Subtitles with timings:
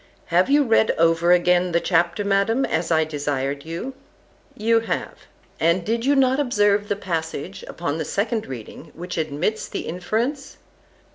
[0.33, 5.15] Have you read over again the chapter, Madam, as I desired you?—You have:
[5.59, 10.57] And did you not observe the passage, upon the second reading, which admits the inference?